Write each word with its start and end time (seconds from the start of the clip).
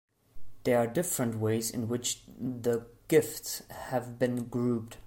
There 0.63 0.79
are 0.79 0.87
different 0.87 1.35
ways 1.35 1.69
in 1.69 1.87
which 1.87 2.23
the 2.35 2.87
gifts 3.07 3.61
have 3.69 4.17
been 4.17 4.45
grouped. 4.45 4.97